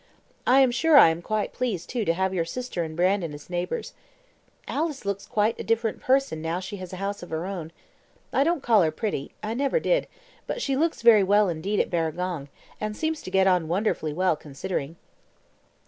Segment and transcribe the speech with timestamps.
[0.47, 3.51] I am sure I am quite pleased, too, to have your sister and Brandon as
[3.51, 3.93] neighbours.
[4.67, 7.71] Alice looks quite a different person now she has a house of her own.
[8.33, 10.07] I don't call her pretty I never did;
[10.47, 12.47] but she looks very well indeed at Barragong,
[12.79, 14.95] and seems to get on wonderful well, considering."